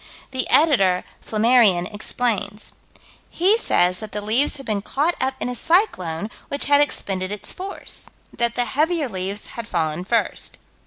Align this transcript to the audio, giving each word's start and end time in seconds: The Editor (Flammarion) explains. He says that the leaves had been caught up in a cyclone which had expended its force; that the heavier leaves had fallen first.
The 0.31 0.49
Editor 0.49 1.03
(Flammarion) 1.23 1.85
explains. 1.93 2.73
He 3.29 3.55
says 3.55 3.99
that 3.99 4.13
the 4.13 4.19
leaves 4.21 4.57
had 4.57 4.65
been 4.65 4.81
caught 4.81 5.13
up 5.21 5.35
in 5.39 5.47
a 5.47 5.53
cyclone 5.55 6.31
which 6.47 6.65
had 6.65 6.81
expended 6.81 7.31
its 7.31 7.53
force; 7.53 8.09
that 8.35 8.55
the 8.55 8.65
heavier 8.65 9.07
leaves 9.07 9.45
had 9.53 9.67
fallen 9.67 10.03
first. 10.03 10.57